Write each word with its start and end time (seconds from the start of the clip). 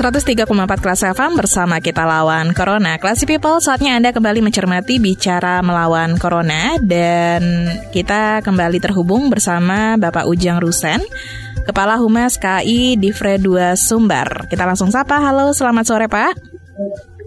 103,4 0.00 0.48
kelas 0.80 1.12
FM 1.12 1.36
bersama 1.36 1.76
kita 1.76 2.08
lawan 2.08 2.56
Corona. 2.56 2.96
Classy 2.96 3.28
People, 3.28 3.60
saatnya 3.60 4.00
Anda 4.00 4.16
kembali 4.16 4.40
mencermati 4.40 4.96
bicara 4.96 5.60
melawan 5.60 6.16
Corona 6.16 6.80
dan 6.80 7.68
kita 7.92 8.40
kembali 8.40 8.80
terhubung 8.80 9.28
bersama 9.28 10.00
Bapak 10.00 10.24
Ujang 10.24 10.56
Rusen, 10.56 11.04
Kepala 11.68 12.00
Humas 12.00 12.40
KI 12.40 12.96
Divre 12.96 13.36
2 13.36 13.76
Sumbar. 13.76 14.48
Kita 14.48 14.64
langsung 14.64 14.88
sapa. 14.88 15.20
Halo, 15.20 15.52
selamat 15.52 15.84
sore 15.84 16.08
Pak. 16.08 16.32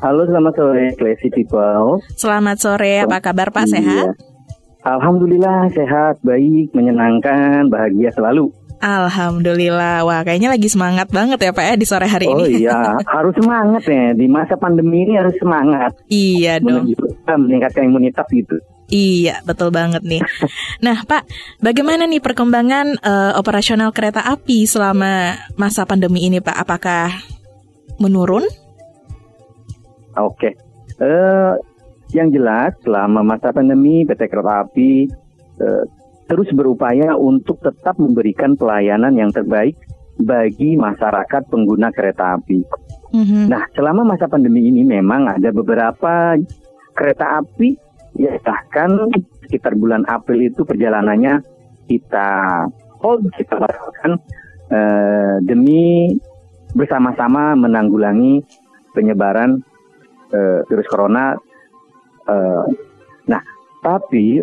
Halo, 0.02 0.26
selamat 0.26 0.54
sore 0.58 0.86
Classy 0.98 1.30
People. 1.30 2.02
Selamat 2.18 2.58
sore, 2.58 3.06
apa 3.06 3.22
kabar 3.22 3.54
Pak? 3.54 3.70
Sehat? 3.70 4.18
Iya. 4.18 4.34
Alhamdulillah 4.84 5.70
sehat, 5.78 6.26
baik, 6.26 6.74
menyenangkan, 6.74 7.70
bahagia 7.70 8.10
selalu. 8.18 8.50
Alhamdulillah, 8.84 10.04
wah 10.04 10.28
kayaknya 10.28 10.52
lagi 10.52 10.68
semangat 10.68 11.08
banget 11.08 11.40
ya 11.40 11.56
Pak 11.56 11.64
ya 11.64 11.74
di 11.80 11.88
sore 11.88 12.04
hari 12.04 12.28
oh, 12.28 12.36
ini. 12.36 12.44
Oh 12.44 12.50
iya, 12.52 13.00
harus 13.16 13.32
semangat 13.40 13.88
ya 13.88 14.12
di 14.12 14.28
masa 14.28 14.60
pandemi 14.60 15.08
ini 15.08 15.16
harus 15.16 15.32
semangat. 15.40 15.96
Iya 16.12 16.60
dong. 16.60 16.92
Meningkatkan 17.24 17.88
imunitas 17.88 18.28
gitu. 18.28 18.60
Iya, 18.92 19.40
betul 19.48 19.72
banget 19.72 20.04
nih. 20.04 20.20
Nah, 20.84 21.08
Pak, 21.08 21.24
bagaimana 21.64 22.04
nih 22.04 22.20
perkembangan 22.20 23.00
uh, 23.00 23.34
operasional 23.40 23.96
kereta 23.96 24.20
api 24.20 24.68
selama 24.68 25.40
masa 25.56 25.88
pandemi 25.88 26.28
ini, 26.28 26.44
Pak? 26.44 26.68
Apakah 26.68 27.08
menurun? 28.04 28.44
Oke, 30.14 30.54
uh, 31.00 31.56
yang 32.14 32.30
jelas 32.30 32.76
selama 32.86 33.26
masa 33.26 33.50
pandemi 33.50 34.06
PT 34.06 34.30
Kereta 34.30 34.62
Api 34.62 35.10
uh, 35.58 35.84
terus 36.34 36.50
berupaya 36.50 37.14
untuk 37.14 37.62
tetap 37.62 38.02
memberikan 38.02 38.58
pelayanan 38.58 39.14
yang 39.14 39.30
terbaik 39.30 39.78
bagi 40.18 40.74
masyarakat 40.74 41.46
pengguna 41.46 41.94
kereta 41.94 42.42
api. 42.42 42.66
Mm-hmm. 43.14 43.54
Nah, 43.54 43.70
selama 43.78 44.02
masa 44.02 44.26
pandemi 44.26 44.66
ini 44.66 44.82
memang 44.82 45.30
ada 45.30 45.54
beberapa 45.54 46.34
kereta 46.98 47.46
api 47.46 47.78
ya 48.18 48.34
bahkan 48.42 49.14
sekitar 49.46 49.78
bulan 49.78 50.10
April 50.10 50.50
itu 50.50 50.66
perjalanannya 50.66 51.46
kita 51.86 52.30
hold 52.98 53.30
kita 53.38 53.54
lakukan 53.58 54.18
uh, 54.74 55.38
demi 55.46 56.18
bersama-sama 56.74 57.54
menanggulangi 57.54 58.42
penyebaran 58.98 59.62
uh, 60.34 60.66
virus 60.66 60.90
corona. 60.90 61.38
Uh, 62.26 62.66
nah, 63.30 63.42
tapi 63.86 64.42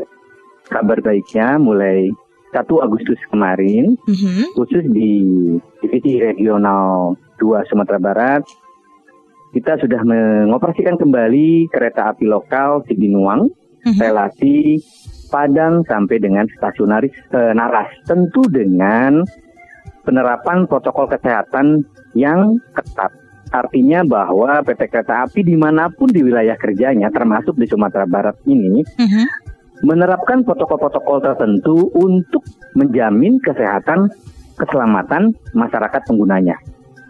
kabar 0.71 1.03
baiknya 1.03 1.59
mulai 1.59 2.09
1 2.51 2.67
Agustus 2.83 3.19
kemarin, 3.31 3.95
mm-hmm. 3.95 4.59
khusus 4.59 4.85
di 4.91 5.13
divisi 5.83 6.19
regional 6.19 7.15
2 7.39 7.69
Sumatera 7.71 7.99
Barat, 8.03 8.43
kita 9.55 9.79
sudah 9.79 10.03
mengoperasikan 10.03 10.99
kembali 10.99 11.71
kereta 11.71 12.11
api 12.15 12.27
lokal 12.27 12.83
Cibinuang, 12.87 13.51
mm-hmm. 13.51 13.99
relasi 13.99 14.83
Padang 15.31 15.87
sampai 15.87 16.19
dengan 16.19 16.43
stasionaris 16.59 17.15
eh, 17.31 17.55
Naras. 17.55 17.87
Tentu 18.03 18.43
dengan 18.51 19.23
penerapan 20.03 20.67
protokol 20.67 21.07
kesehatan 21.07 21.87
yang 22.19 22.59
ketat. 22.75 23.15
Artinya 23.55 24.03
bahwa 24.03 24.59
PT 24.67 24.91
Kereta 24.91 25.23
Api 25.23 25.47
di 25.47 25.55
mana 25.55 25.87
pun 25.87 26.11
di 26.11 26.19
wilayah 26.19 26.59
kerjanya, 26.59 27.15
termasuk 27.15 27.55
di 27.59 27.67
Sumatera 27.71 28.11
Barat 28.11 28.43
ini, 28.47 28.83
uh-huh 28.83 29.50
menerapkan 29.81 30.45
protokol-protokol 30.45 31.25
tertentu 31.25 31.89
untuk 31.97 32.45
menjamin 32.77 33.41
kesehatan 33.41 34.13
keselamatan 34.61 35.33
masyarakat 35.57 36.01
penggunanya. 36.05 36.57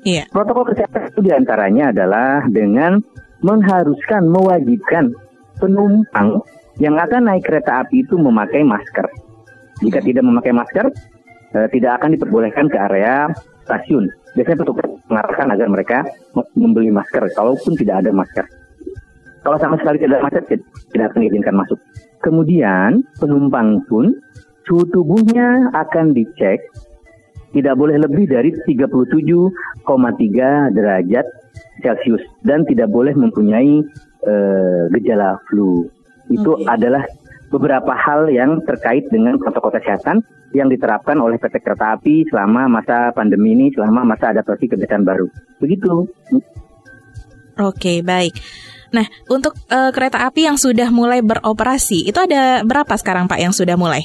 Iya. 0.06 0.30
Protokol 0.30 0.70
kesehatan 0.72 1.12
itu 1.12 1.20
di 1.20 1.32
antaranya 1.34 1.90
adalah 1.90 2.46
dengan 2.46 3.02
mengharuskan, 3.42 4.30
mewajibkan 4.30 5.12
penumpang 5.60 6.40
yang 6.80 6.96
akan 6.96 7.28
naik 7.28 7.44
kereta 7.44 7.84
api 7.84 8.06
itu 8.06 8.16
memakai 8.16 8.64
masker. 8.64 9.06
Jika 9.84 10.00
hmm. 10.00 10.08
tidak 10.08 10.24
memakai 10.24 10.52
masker, 10.56 10.86
eh, 11.58 11.68
tidak 11.74 12.00
akan 12.00 12.16
diperbolehkan 12.16 12.66
ke 12.72 12.78
area 12.80 13.28
stasiun. 13.68 14.08
Biasanya 14.32 14.58
petugas 14.62 14.88
mengarahkan 15.10 15.46
agar 15.52 15.68
mereka 15.68 15.98
membeli 16.54 16.88
masker, 16.94 17.28
kalaupun 17.34 17.74
tidak 17.76 18.06
ada 18.06 18.10
masker. 18.14 18.46
Kalau 19.40 19.56
sama 19.58 19.74
sekali 19.80 19.98
tidak 19.98 20.22
ada 20.22 20.24
masker, 20.30 20.42
tidak 20.94 21.06
akan 21.12 21.20
diizinkan 21.26 21.54
masuk. 21.58 21.80
Kemudian 22.20 23.00
penumpang 23.16 23.80
pun 23.88 24.12
suhu 24.68 24.84
tubuhnya 24.92 25.72
akan 25.72 26.12
dicek 26.12 26.60
tidak 27.50 27.74
boleh 27.74 27.98
lebih 27.98 28.30
dari 28.30 28.54
37,3 28.54 30.76
derajat 30.76 31.26
Celcius 31.82 32.22
dan 32.46 32.62
tidak 32.68 32.92
boleh 32.92 33.16
mempunyai 33.16 33.82
uh, 34.22 34.86
gejala 34.94 35.40
flu. 35.50 35.90
Itu 36.30 36.54
okay. 36.54 36.70
adalah 36.70 37.02
beberapa 37.50 37.90
hal 37.98 38.30
yang 38.30 38.62
terkait 38.62 39.10
dengan 39.10 39.34
protokol 39.42 39.74
kesehatan 39.74 40.22
yang 40.54 40.70
diterapkan 40.70 41.18
oleh 41.18 41.38
PT 41.38 41.62
Kereta 41.62 41.98
Api 41.98 42.26
selama 42.30 42.70
masa 42.70 43.10
pandemi 43.14 43.54
ini, 43.54 43.70
selama 43.74 44.06
masa 44.06 44.30
adaptasi 44.30 44.70
kebiasaan 44.70 45.02
baru. 45.02 45.26
Begitu. 45.58 46.06
Oke, 47.58 47.58
okay, 47.58 47.98
baik. 48.02 48.38
Nah, 48.90 49.06
untuk 49.30 49.54
uh, 49.70 49.90
kereta 49.94 50.26
api 50.26 50.50
yang 50.50 50.58
sudah 50.58 50.90
mulai 50.90 51.22
beroperasi, 51.22 52.10
itu 52.10 52.18
ada 52.18 52.66
berapa 52.66 52.90
sekarang 52.98 53.30
Pak 53.30 53.38
yang 53.38 53.54
sudah 53.54 53.78
mulai? 53.78 54.02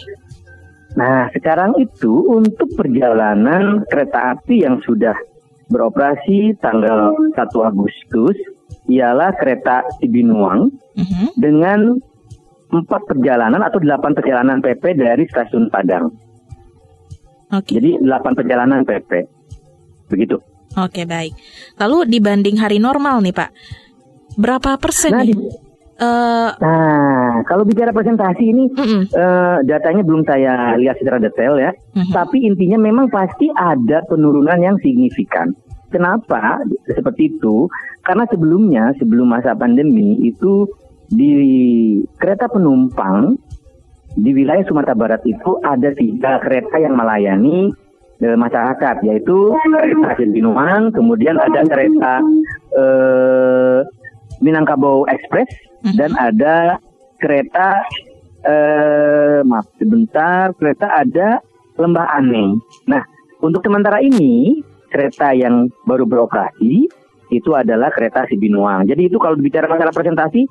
Nah, 0.96 1.28
sekarang 1.34 1.75
itu 1.81 2.13
untuk 2.29 2.72
perjalanan 2.78 3.84
kereta 3.90 4.38
api 4.38 4.63
yang 4.63 4.79
sudah 4.85 5.18
beroperasi 5.68 6.56
tanggal 6.62 7.18
1 7.34 7.35
Agustus 7.66 8.38
ialah 8.85 9.34
kereta 9.34 9.81
Cibinuang 9.97 10.69
uh 10.69 11.02
mhm. 11.02 11.06
-huh. 11.09 11.29
dengan 11.35 11.79
empat 12.69 13.02
perjalanan 13.09 13.62
atau 13.66 13.81
delapan 13.81 14.13
perjalanan 14.13 14.57
PP 14.62 14.84
dari 14.97 15.25
stasiun 15.25 15.73
Padang. 15.73 16.13
Okay. 17.50 17.81
Jadi 17.81 18.02
delapan 18.02 18.34
perjalanan 18.34 18.81
PP. 18.85 19.12
Begitu. 20.09 20.38
Oke, 20.75 21.02
okay, 21.02 21.06
baik. 21.07 21.34
Lalu 21.79 22.19
dibanding 22.19 22.59
hari 22.59 22.84
normal 22.84 23.23
nih, 23.23 23.31
Pak 23.31 23.50
Berapa 24.35 24.75
persen 24.79 25.12
nah, 25.16 25.23
nih? 25.23 25.35
Uh, 25.96 26.51
nah, 26.59 27.40
kalau 27.47 27.63
bicara 27.63 27.96
presentasi 27.96 28.44
ini 28.51 28.68
uh 28.75 28.84
-uh. 28.84 29.03
Uh, 29.16 29.57
datanya 29.63 30.03
belum 30.03 30.28
saya 30.28 30.75
lihat 30.75 31.00
secara 31.00 31.23
detail 31.23 31.56
ya. 31.56 31.72
Uh 31.96 32.03
-huh. 32.03 32.12
Tapi 32.12 32.44
intinya 32.44 32.75
memang 32.75 33.07
pasti 33.07 33.47
ada 33.56 34.03
penurunan 34.07 34.59
yang 34.59 34.75
signifikan. 34.84 35.56
Kenapa 35.88 36.59
seperti 36.84 37.40
itu? 37.40 37.72
Karena 38.03 38.28
sebelumnya, 38.28 38.91
sebelum 39.00 39.31
masa 39.31 39.56
pandemi 39.56 40.19
itu 40.28 40.67
di 41.07 41.31
kereta 42.19 42.52
penumpang 42.52 43.40
di 44.16 44.31
wilayah 44.31 44.63
Sumatera 44.67 44.96
Barat 44.96 45.22
itu 45.23 45.59
ada 45.63 45.91
tiga 45.96 46.40
kereta 46.40 46.79
yang 46.79 46.96
melayani 46.96 47.72
e, 48.20 48.28
masyarakat, 48.35 48.96
yaitu 49.03 49.55
kereta 49.55 50.16
Cibinuang, 50.20 50.96
kemudian 50.96 51.35
ada 51.35 51.61
kereta 51.67 52.23
e, 52.72 52.85
Minangkabau 54.45 55.09
Express 55.09 55.49
mm-hmm. 55.81 55.97
dan 55.97 56.11
ada 56.21 56.77
kereta 57.17 57.81
eh 58.45 59.41
maaf 59.41 59.65
sebentar 59.81 60.53
kereta 60.53 60.85
ada 60.93 61.41
Lembah 61.75 62.07
Aneh. 62.13 62.61
Nah, 62.85 63.01
untuk 63.41 63.65
sementara 63.65 63.99
ini 63.99 64.61
kereta 64.93 65.33
yang 65.33 65.67
baru 65.83 66.05
beroperasi 66.05 66.87
itu 67.33 67.51
adalah 67.51 67.89
kereta 67.89 68.23
Sibinuang. 68.29 68.85
Jadi 68.85 69.09
itu 69.09 69.17
kalau 69.17 69.35
bicara 69.35 69.65
masalah 69.65 69.91
presentasi 69.91 70.45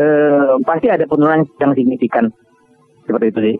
eh, 0.00 0.54
pasti 0.64 0.86
ada 0.88 1.04
penurunan 1.04 1.44
yang 1.60 1.72
signifikan 1.76 2.32
seperti 3.04 3.26
itu 3.30 3.40
sih. 3.52 3.56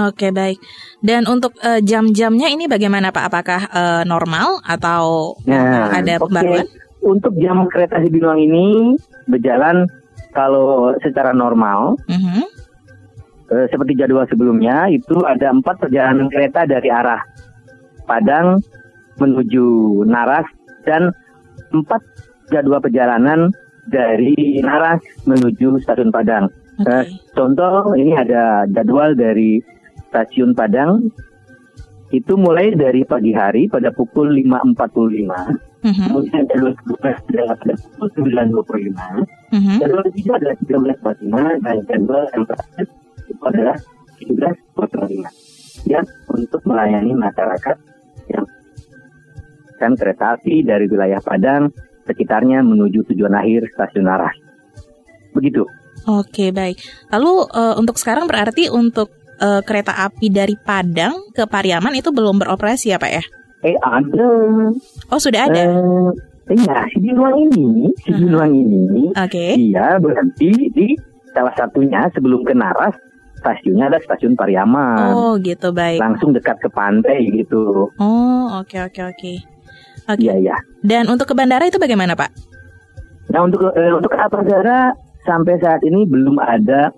Oke 0.00 0.32
baik. 0.32 0.56
Dan 1.04 1.28
untuk 1.28 1.52
uh, 1.60 1.76
jam-jamnya 1.84 2.48
ini 2.48 2.64
bagaimana 2.64 3.12
Pak? 3.12 3.24
Apakah 3.28 3.60
uh, 3.68 4.02
normal 4.08 4.64
atau 4.64 5.36
nah, 5.44 5.92
ada 5.92 6.16
pembaruan? 6.16 6.64
Okay 7.02 7.12
untuk 7.12 7.34
jam 7.42 7.66
kereta 7.66 7.98
di 7.98 8.08
Binuang 8.08 8.38
ini 8.38 8.94
berjalan 9.26 9.90
kalau 10.32 10.94
secara 11.02 11.34
normal 11.34 11.98
uh-huh. 12.08 12.46
eh, 13.52 13.66
seperti 13.68 13.98
jadwal 13.98 14.24
sebelumnya 14.30 14.88
itu 14.88 15.20
ada 15.26 15.50
empat 15.50 15.82
perjalanan 15.82 16.30
kereta 16.30 16.64
dari 16.64 16.88
arah 16.88 17.20
Padang 18.06 18.62
menuju 19.18 20.02
Naras 20.08 20.46
dan 20.82 21.12
empat 21.70 22.02
jadwal 22.50 22.82
perjalanan 22.82 23.50
dari 23.90 24.62
Naras 24.62 25.02
menuju 25.26 25.78
stasiun 25.82 26.10
Padang. 26.10 26.50
Oke. 26.82 26.90
Eh, 26.90 27.04
contoh 27.34 27.94
ini 27.94 28.14
ada 28.18 28.66
jadwal 28.66 29.14
dari 29.14 29.62
stasiun 30.10 30.54
Padang 30.54 31.12
itu 32.10 32.34
mulai 32.36 32.74
dari 32.74 33.06
pagi 33.06 33.32
hari 33.32 33.70
pada 33.70 33.94
pukul 33.94 34.34
5.45 34.34 35.71
Mhm, 35.82 36.14
kemudian 36.14 36.44
kedua 36.46 37.10
adalah 37.10 37.54
pada 37.58 37.74
pukul 37.74 38.08
9.25 38.30 38.94
mhm. 39.50 39.76
jadwal 39.82 40.02
ketiga 40.14 40.32
adalah 40.38 40.56
13.45 40.62 41.58
dan 41.58 41.76
yang 41.82 42.44
terakhir 42.46 42.86
itu 43.26 43.42
adalah 43.42 43.76
17.45 44.22 45.90
ya 45.90 46.00
untuk 46.30 46.60
melayani 46.62 47.12
masyarakat 47.18 47.76
yang 48.30 48.46
kan 49.82 49.92
kereta 49.98 50.38
api 50.38 50.62
dari 50.62 50.86
wilayah 50.86 51.18
Padang 51.18 51.74
sekitarnya 52.06 52.62
menuju 52.62 53.06
tujuan 53.10 53.34
akhir 53.34 53.70
stasiun 53.74 54.06
Naras. 54.06 54.34
Begitu. 55.34 55.66
Oke, 56.06 56.50
baik. 56.50 56.78
Lalu 57.14 57.32
eh, 57.50 57.74
untuk 57.78 57.96
sekarang 57.98 58.26
berarti 58.26 58.70
untuk 58.70 59.10
eh, 59.38 59.62
kereta 59.62 60.02
api 60.02 60.30
dari 60.30 60.58
Padang 60.58 61.30
ke 61.30 61.46
Pariaman 61.46 61.94
itu 61.94 62.10
belum 62.10 62.42
beroperasi 62.42 62.94
ya, 62.94 62.98
Pak 62.98 63.10
ya? 63.10 63.24
Eh 63.62 63.78
ada. 63.78 64.30
Oh, 65.12 65.20
sudah 65.20 65.44
ada. 65.44 65.60
Eh, 65.60 66.56
iya, 66.56 66.88
si 66.88 66.98
Binuang 67.04 67.36
ini, 67.36 67.92
si 68.00 68.08
Mhm. 68.10 68.18
Binuang 68.24 68.52
ini 68.56 69.04
Oke. 69.12 69.46
dia 69.60 70.00
berhenti 70.00 70.50
di 70.72 70.96
salah 71.36 71.52
satunya 71.52 72.08
sebelum 72.16 72.40
ke 72.42 72.56
Naras 72.56 72.96
stasiunnya 73.36 73.92
ada 73.92 73.98
stasiun 74.00 74.32
Pariaman. 74.32 75.12
Oh, 75.12 75.36
gitu, 75.36 75.68
baik. 75.70 76.00
Langsung 76.00 76.32
dekat 76.32 76.56
ke 76.64 76.72
pantai 76.72 77.28
gitu. 77.28 77.92
Oh, 78.00 78.44
oke 78.56 78.78
oke 78.80 79.00
oke. 79.04 79.32
Oke. 80.08 80.22
Iya, 80.24 80.34
iya. 80.40 80.56
Dan 80.80 81.06
untuk 81.12 81.28
ke 81.28 81.34
bandara 81.36 81.68
itu 81.68 81.76
bagaimana, 81.76 82.16
Pak? 82.16 82.30
Nah 83.32 83.40
untuk 83.44 83.68
eh, 83.72 83.92
untuk 83.92 84.12
apa 84.16 84.44
negara 84.44 84.92
sampai 85.24 85.56
saat 85.60 85.80
ini 85.84 86.04
belum 86.04 86.36
ada 86.42 86.90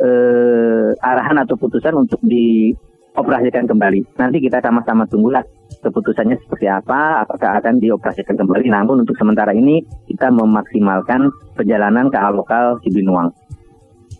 eh, 0.00 0.88
arahan 0.98 1.40
atau 1.42 1.54
putusan 1.56 1.94
untuk 1.94 2.18
dioperasikan 2.24 3.66
kembali. 3.66 4.18
Nanti 4.18 4.38
kita 4.40 4.58
sama-sama 4.60 5.06
tunggulah 5.06 5.44
keputusannya 5.86 6.36
seperti 6.36 6.66
apa, 6.66 7.22
apakah 7.22 7.56
akan 7.56 7.78
dioperasikan 7.78 8.34
kembali. 8.34 8.66
Namun 8.66 9.06
untuk 9.06 9.14
sementara 9.14 9.50
ini 9.50 9.78
kita 10.06 10.28
memaksimalkan 10.28 11.30
perjalanan 11.54 12.10
KA 12.10 12.28
lokal 12.30 12.82
Cibinuang. 12.82 13.30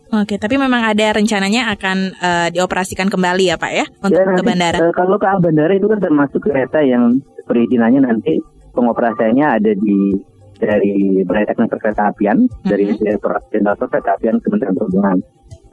Oke, 0.06 0.38
tapi 0.38 0.54
memang 0.54 0.86
ada 0.86 1.06
rencananya 1.12 1.74
akan 1.74 1.98
eh, 2.14 2.48
dioperasikan 2.54 3.10
kembali 3.10 3.50
ya, 3.50 3.58
Pak 3.58 3.72
ya, 3.74 3.84
untuk 4.00 4.14
Ya, 4.14 4.22
ke 4.22 4.32
nanti, 4.32 4.46
bandara. 4.46 4.78
eh, 4.78 4.92
kalau 4.94 5.18
KA 5.18 5.36
bandara 5.36 5.72
itu 5.74 5.90
kan 5.90 5.98
termasuk 5.98 6.40
kereta 6.40 6.78
yang 6.78 7.18
perizinannya 7.42 8.06
nanti 8.06 8.38
pengoperasiannya 8.70 9.46
ada 9.58 9.72
di 9.74 10.14
dari 10.56 11.20
Balai 11.20 11.44
Teknik 11.44 11.68
Perkereta 11.68 12.08
Apian 12.08 12.38
dari 12.64 12.88
Mhm. 12.88 12.96
Direktorat 12.96 13.44
Jenderal 13.50 13.76
Perkereta 13.76 14.10
Apian 14.14 14.40
Kementerian 14.40 14.72
Perhubungan. 14.72 15.16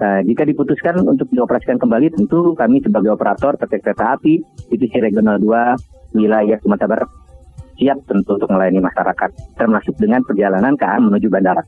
Nah, 0.03 0.19
jika 0.19 0.43
diputuskan 0.43 0.99
untuk 1.07 1.31
dioperasikan 1.31 1.79
kembali, 1.79 2.11
tentu 2.11 2.51
kami 2.59 2.83
sebagai 2.83 3.15
operator 3.15 3.55
PT 3.55 3.79
Kereta 3.79 4.19
Api 4.19 4.43
Divisi 4.67 4.99
Regional 4.99 5.39
2 5.39 6.19
wilayah 6.19 6.59
Sumatera 6.59 6.91
Barat 6.91 7.09
siap 7.79 8.03
tentu 8.03 8.35
untuk 8.35 8.51
melayani 8.51 8.83
masyarakat, 8.83 9.55
termasuk 9.55 9.95
dengan 9.95 10.19
perjalanan 10.27 10.75
KA 10.75 10.99
menuju 10.99 11.31
bandara. 11.31 11.63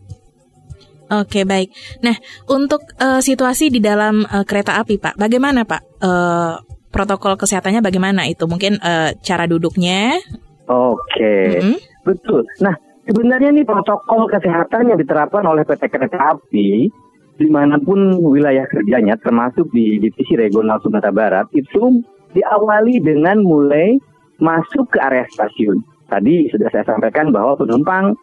Oke, 1.15 1.47
baik. 1.47 1.71
Nah, 2.03 2.19
untuk 2.51 2.83
eh, 2.99 3.23
situasi 3.23 3.71
di 3.71 3.79
dalam 3.79 4.27
eh, 4.27 4.43
kereta 4.43 4.83
api, 4.83 4.99
Pak, 4.99 5.15
bagaimana, 5.15 5.63
Pak? 5.63 5.81
Eh, 6.03 6.53
protokol 6.91 7.39
kesehatannya 7.39 7.79
bagaimana 7.79 8.27
itu? 8.27 8.43
Mungkin 8.51 8.83
eh, 8.83 9.15
cara 9.23 9.47
duduknya? 9.47 10.19
Oke. 10.67 11.61
Mm-mm. 11.63 11.77
Betul. 12.03 12.43
Nah, 12.59 12.75
sebenarnya 13.07 13.55
nih 13.55 13.63
protokol 13.63 14.27
kesehatan 14.27 14.91
yang 14.91 14.99
diterapkan 14.99 15.45
oleh 15.47 15.63
PT 15.63 15.87
Kereta 15.87 16.35
Api 16.35 16.91
di 17.35 17.47
mana 17.51 17.75
pun 17.79 18.15
wilayah 18.23 18.63
kerjanya, 18.71 19.19
termasuk 19.19 19.67
di 19.75 19.99
divisi 19.99 20.39
regional 20.39 20.79
Sumatera 20.79 21.11
Barat, 21.11 21.47
itu 21.51 21.99
diawali 22.31 23.03
dengan 23.03 23.43
mulai 23.43 23.99
masuk 24.39 24.91
ke 24.95 24.99
area 24.99 25.27
stasiun. 25.31 25.83
Tadi 26.07 26.47
sudah 26.51 26.69
saya 26.71 26.85
sampaikan 26.87 27.31
bahwa 27.35 27.59
penumpang 27.59 28.15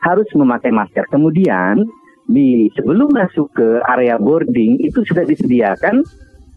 harus 0.00 0.26
memakai 0.34 0.72
masker. 0.72 1.04
Kemudian 1.12 1.84
di 2.30 2.70
sebelum 2.78 3.10
masuk 3.10 3.50
ke 3.54 3.68
area 3.90 4.16
boarding 4.16 4.78
itu 4.80 5.02
sudah 5.02 5.26
disediakan 5.26 6.06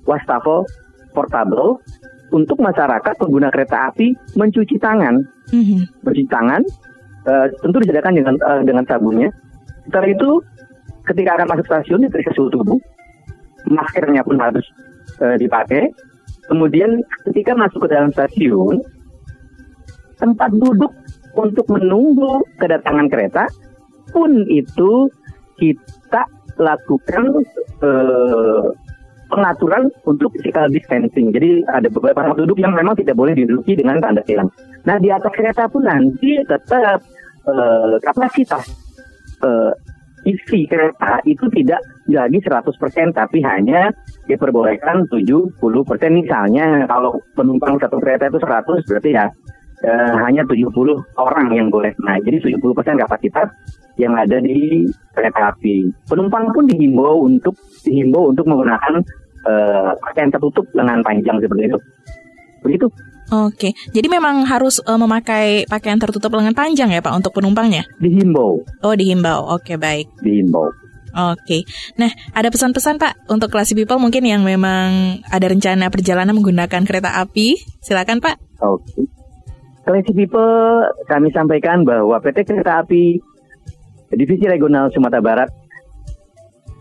wastafel 0.06 0.64
portable 1.12 1.82
untuk 2.34 2.58
masyarakat 2.62 3.14
pengguna 3.18 3.54
kereta 3.54 3.94
api 3.94 4.14
mencuci 4.38 4.82
tangan 4.82 5.22
Mhm. 5.54 6.02
mencuci 6.02 6.30
tangan 6.30 6.62
eh, 7.24 7.48
tentu 7.64 7.78
disediakan 7.80 8.14
dengan 8.20 8.36
eh, 8.36 8.62
dengan 8.68 8.84
sabunnya. 8.84 9.30
Setelah 9.88 10.10
itu 10.12 10.32
ketika 11.08 11.40
akan 11.40 11.48
masuk 11.52 11.66
stasiun 11.68 12.08
diperiksa 12.08 12.34
suhu 12.36 12.50
tubuh, 12.52 12.80
maskernya 13.68 14.24
pun 14.24 14.40
harus 14.40 14.66
eh, 15.20 15.38
dipakai. 15.40 15.92
Kemudian 16.48 17.00
ketika 17.32 17.56
masuk 17.56 17.88
ke 17.88 17.90
dalam 17.92 18.12
stasiun, 18.12 18.84
tempat 20.20 20.52
duduk 20.56 20.92
untuk 21.34 21.66
menunggu 21.72 22.44
kedatangan 22.62 23.08
kereta 23.10 23.44
pun 24.14 24.46
itu 24.52 25.10
kita 25.58 26.24
lakukan 26.60 27.24
eh, 27.82 28.66
pengaturan 29.34 29.90
untuk 30.06 30.30
physical 30.38 30.70
distancing. 30.70 31.34
Jadi 31.34 31.66
ada 31.66 31.90
beberapa 31.90 32.22
tempat 32.22 32.38
duduk 32.46 32.58
yang 32.62 32.78
memang 32.78 32.94
tidak 32.94 33.18
boleh 33.18 33.34
diduduki 33.34 33.74
dengan 33.74 33.98
tanda 33.98 34.22
tilang. 34.22 34.50
Nah 34.86 35.02
di 35.02 35.10
atas 35.10 35.34
kereta 35.34 35.66
pun 35.66 35.84
nanti 35.88 36.38
tetap 36.46 37.02
eh, 37.50 37.96
kapasitas 38.04 38.70
eh, 39.42 39.74
isi 40.24 40.66
kereta 40.68 41.20
itu 41.28 41.46
tidak 41.52 41.82
lagi 42.08 42.40
100% 42.40 42.72
tapi 43.12 43.40
hanya 43.44 43.92
diperbolehkan 44.28 45.08
70%. 45.12 45.60
Misalnya 46.12 46.88
kalau 46.88 47.20
penumpang 47.36 47.76
satu 47.80 48.00
kereta 48.00 48.32
itu 48.32 48.40
100 48.40 48.88
berarti 48.88 49.10
ya 49.12 49.26
eh, 49.84 50.16
hanya 50.24 50.44
70 50.48 50.72
orang 51.20 51.48
yang 51.52 51.68
boleh 51.68 51.92
naik. 52.04 52.24
Jadi 52.28 52.56
70% 52.56 53.04
kapasitas 53.04 53.48
yang 54.00 54.16
ada 54.18 54.42
di 54.42 54.88
kereta 55.14 55.54
api. 55.54 55.92
Penumpang 56.10 56.50
pun 56.50 56.66
dihimbau 56.66 57.28
untuk 57.30 57.54
dihimbau 57.86 58.32
untuk 58.32 58.48
menggunakan 58.48 59.04
eh, 59.48 59.92
pakaian 60.00 60.32
tertutup 60.32 60.66
lengan 60.74 61.04
panjang 61.04 61.38
seperti 61.44 61.68
itu. 61.68 61.80
Begitu. 62.64 62.88
Oke, 63.34 63.74
jadi 63.90 64.06
memang 64.14 64.46
harus 64.46 64.78
eh, 64.86 64.94
memakai 64.94 65.66
pakaian 65.66 65.98
tertutup 65.98 66.38
lengan 66.38 66.54
panjang 66.54 66.94
ya 66.94 67.02
Pak 67.02 67.18
untuk 67.18 67.34
penumpangnya? 67.34 67.82
Dihimbau, 67.98 68.62
Oh 68.86 68.94
dihimbau, 68.94 69.58
oke 69.58 69.74
baik. 69.82 70.06
dihimbau. 70.22 70.70
Oke, 71.14 71.66
nah 71.98 72.10
ada 72.34 72.50
pesan-pesan 72.54 73.02
Pak 73.02 73.30
untuk 73.30 73.50
classy 73.50 73.74
people 73.74 73.98
mungkin 73.98 74.26
yang 74.26 74.46
memang 74.46 75.22
ada 75.30 75.46
rencana 75.50 75.90
perjalanan 75.90 76.34
menggunakan 76.38 76.86
kereta 76.86 77.22
api, 77.22 77.58
silakan 77.82 78.22
Pak. 78.22 78.38
Oke. 78.62 79.10
Classy 79.84 80.14
people, 80.14 80.86
kami 81.10 81.34
sampaikan 81.36 81.84
bahwa 81.84 82.16
PT 82.24 82.48
Kereta 82.48 82.86
Api 82.86 83.20
Divisi 84.16 84.48
Regional 84.48 84.88
Sumatera 84.96 85.20
Barat 85.20 85.50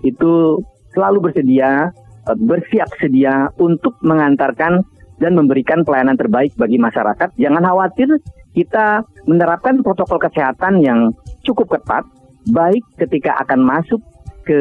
itu 0.06 0.62
selalu 0.94 1.32
bersedia, 1.32 1.90
eh, 2.28 2.38
bersiap 2.38 2.92
sedia 3.00 3.50
untuk 3.58 3.98
mengantarkan 4.04 4.84
dan 5.22 5.38
memberikan 5.38 5.86
pelayanan 5.86 6.18
terbaik 6.18 6.50
bagi 6.58 6.82
masyarakat. 6.82 7.38
Jangan 7.38 7.62
khawatir, 7.62 8.10
kita 8.58 9.06
menerapkan 9.30 9.78
protokol 9.86 10.18
kesehatan 10.18 10.82
yang 10.82 11.14
cukup 11.46 11.78
ketat, 11.78 12.02
baik 12.50 12.82
ketika 12.98 13.38
akan 13.46 13.62
masuk 13.62 14.02
ke 14.42 14.60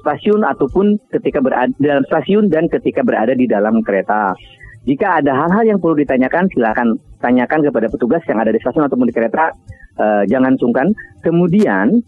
stasiun 0.00 0.40
ataupun 0.48 0.96
ketika 1.12 1.44
berada 1.44 1.68
di 1.76 1.84
dalam 1.84 2.04
stasiun 2.08 2.48
dan 2.48 2.72
ketika 2.72 3.04
berada 3.04 3.36
di 3.36 3.44
dalam 3.44 3.84
kereta. 3.84 4.32
Jika 4.88 5.20
ada 5.20 5.32
hal-hal 5.32 5.76
yang 5.76 5.78
perlu 5.80 5.96
ditanyakan, 6.00 6.48
silakan 6.52 6.96
tanyakan 7.20 7.64
kepada 7.64 7.88
petugas 7.88 8.20
yang 8.28 8.40
ada 8.40 8.52
di 8.52 8.60
stasiun 8.60 8.88
ataupun 8.88 9.08
di 9.08 9.16
kereta. 9.16 9.52
Eh, 9.94 10.22
jangan 10.28 10.58
sungkan. 10.60 10.92
Kemudian, 11.24 12.04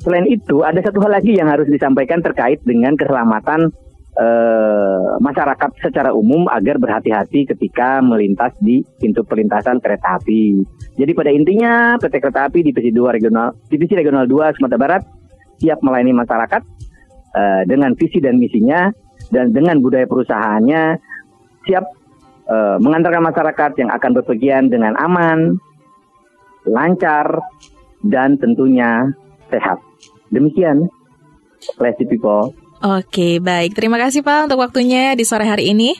selain 0.00 0.24
itu, 0.28 0.64
ada 0.64 0.80
satu 0.80 1.02
hal 1.04 1.18
lagi 1.20 1.36
yang 1.36 1.50
harus 1.50 1.68
disampaikan 1.68 2.24
terkait 2.24 2.62
dengan 2.64 2.96
keselamatan 2.96 3.68
eh, 4.16 5.06
masyarakat 5.20 5.70
secara 5.80 6.10
umum 6.16 6.48
agar 6.48 6.80
berhati-hati 6.80 7.46
ketika 7.52 8.00
melintas 8.00 8.56
di 8.60 8.82
pintu 9.00 9.22
perlintasan 9.22 9.78
kereta 9.80 10.16
api. 10.20 10.64
Jadi 10.96 11.12
pada 11.12 11.30
intinya 11.32 12.00
PT 12.00 12.14
Kereta 12.24 12.48
Api 12.48 12.64
Divisi 12.64 12.88
2 12.88 13.16
Regional 13.20 13.52
Divisi 13.68 13.92
Regional 13.92 14.24
2 14.24 14.56
Sumatera 14.56 14.80
Barat 14.80 15.02
siap 15.60 15.84
melayani 15.84 16.16
masyarakat 16.16 16.62
eh, 17.36 17.62
dengan 17.68 17.92
visi 17.96 18.18
dan 18.20 18.40
misinya 18.40 18.88
dan 19.28 19.52
dengan 19.52 19.80
budaya 19.84 20.08
perusahaannya 20.08 20.82
siap 21.68 21.84
eh, 22.48 22.76
mengantarkan 22.80 23.24
masyarakat 23.24 23.70
yang 23.76 23.90
akan 23.92 24.10
berpergian 24.16 24.72
dengan 24.72 24.96
aman, 24.96 25.60
lancar, 26.64 27.28
dan 28.06 28.38
tentunya 28.38 29.10
sehat. 29.50 29.78
Demikian, 30.30 30.90
Classy 31.78 32.06
People. 32.06 32.54
Oke, 32.84 33.40
baik. 33.40 33.72
Terima 33.72 33.96
kasih 33.96 34.20
Pak 34.20 34.50
untuk 34.52 34.60
waktunya 34.60 35.16
di 35.16 35.24
sore 35.24 35.48
hari 35.48 35.72
ini. 35.72 35.96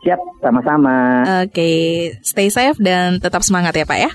Siap, 0.00 0.20
sama-sama. 0.40 1.26
Oke, 1.44 1.70
stay 2.24 2.48
safe 2.48 2.80
dan 2.80 3.20
tetap 3.20 3.44
semangat 3.44 3.76
ya 3.76 3.84
Pak 3.84 3.98
ya. 4.00 4.10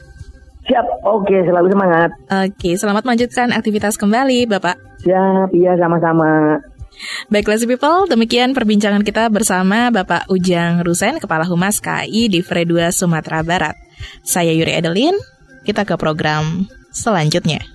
Siap, 0.65 0.85
oke, 1.05 1.37
selalu 1.45 1.67
semangat. 1.69 2.09
Oke, 2.25 2.73
selamat 2.73 3.05
melanjutkan 3.05 3.53
aktivitas 3.53 4.01
kembali 4.01 4.49
Bapak. 4.49 4.81
Siap, 5.05 5.53
iya 5.53 5.77
sama-sama. 5.77 6.57
Baik, 7.29 7.45
Classy 7.45 7.67
People, 7.67 8.07
demikian 8.09 8.55
perbincangan 8.55 9.03
kita 9.03 9.27
bersama 9.29 9.91
Bapak 9.91 10.31
Ujang 10.31 10.81
Rusen, 10.81 11.19
Kepala 11.19 11.43
Humas 11.45 11.83
KI 11.83 12.31
di 12.31 12.39
Fredua, 12.39 12.89
Sumatera 12.89 13.43
Barat. 13.43 13.75
Saya 14.23 14.55
Yuri 14.55 14.73
Edelin, 14.73 15.13
kita 15.67 15.83
ke 15.83 15.99
program 15.99 16.65
selanjutnya. 16.95 17.74